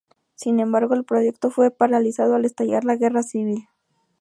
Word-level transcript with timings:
Sin 0.33 0.59
embargo, 0.59 0.95
el 0.95 1.03
proyecto 1.05 1.51
fue 1.51 1.69
paralizado 1.69 2.33
al 2.33 2.45
estallar 2.45 2.85
la 2.85 2.95
Guerra 2.95 3.21
Civil. 3.21 3.67